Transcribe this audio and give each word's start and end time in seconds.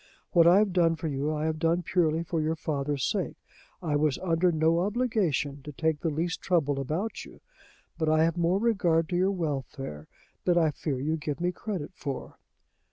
What 0.31 0.47
I 0.47 0.57
have 0.57 0.73
done 0.73 0.95
for 0.95 1.07
you, 1.07 1.31
I 1.31 1.45
have 1.45 1.59
done 1.59 1.83
purely 1.83 2.23
for 2.23 2.41
your 2.41 2.55
father's 2.55 3.03
sake. 3.05 3.35
I 3.83 3.95
was 3.95 4.17
under 4.17 4.51
no 4.51 4.79
obligation 4.79 5.61
to 5.61 5.71
take 5.71 5.99
the 5.99 6.09
least 6.09 6.41
trouble 6.41 6.79
about 6.79 7.23
you. 7.23 7.39
But 7.99 8.09
I 8.09 8.23
have 8.23 8.35
more 8.35 8.57
regard 8.57 9.09
to 9.09 9.15
your 9.15 9.29
welfare 9.29 10.07
than 10.43 10.57
I 10.57 10.71
fear 10.71 10.99
you 10.99 11.17
give 11.17 11.39
me 11.39 11.51
credit 11.51 11.91
for." 11.93 12.39